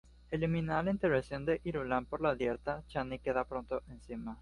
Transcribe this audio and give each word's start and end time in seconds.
Eliminada 0.31 0.81
la 0.81 0.89
intervención 0.89 1.45
de 1.45 1.61
Irulan 1.63 2.07
por 2.07 2.21
la 2.21 2.33
dieta, 2.33 2.81
Chani 2.87 3.19
queda 3.19 3.43
pronto 3.45 3.83
encinta. 3.87 4.35